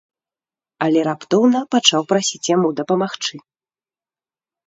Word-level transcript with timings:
Але 0.85 0.99
раптоўна 1.09 1.59
пачаў 1.75 2.01
прасіць 2.13 2.49
яму 2.55 2.67
дапамагчы. 2.79 3.35